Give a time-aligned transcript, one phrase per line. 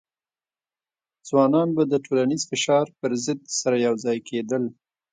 [1.27, 4.63] ځوانان به د ټولنیز فشار پر ضد سره یوځای کېدل.